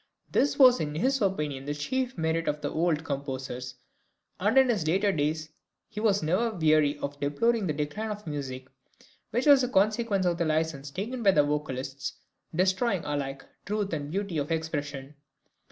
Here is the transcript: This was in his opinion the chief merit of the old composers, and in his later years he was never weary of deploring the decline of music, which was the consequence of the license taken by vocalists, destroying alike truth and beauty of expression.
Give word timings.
This 0.31 0.57
was 0.57 0.79
in 0.79 0.95
his 0.95 1.21
opinion 1.21 1.65
the 1.65 1.75
chief 1.75 2.17
merit 2.17 2.47
of 2.47 2.59
the 2.61 2.71
old 2.71 3.03
composers, 3.03 3.75
and 4.39 4.57
in 4.57 4.69
his 4.69 4.87
later 4.87 5.11
years 5.11 5.49
he 5.89 5.99
was 5.99 6.23
never 6.23 6.49
weary 6.49 6.97
of 6.97 7.19
deploring 7.19 7.67
the 7.67 7.73
decline 7.73 8.09
of 8.09 8.25
music, 8.25 8.65
which 9.29 9.45
was 9.45 9.61
the 9.61 9.69
consequence 9.69 10.25
of 10.25 10.39
the 10.39 10.45
license 10.45 10.89
taken 10.89 11.21
by 11.21 11.29
vocalists, 11.29 12.13
destroying 12.55 13.05
alike 13.05 13.45
truth 13.63 13.93
and 13.93 14.09
beauty 14.09 14.39
of 14.39 14.51
expression. 14.51 15.13